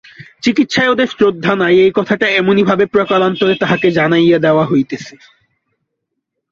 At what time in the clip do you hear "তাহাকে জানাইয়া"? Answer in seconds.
3.55-4.39